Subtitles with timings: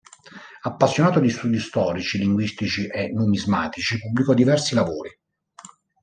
[0.63, 5.15] Appassionato di studi storici, linguistici e numismatici, pubblicò diversi lavori.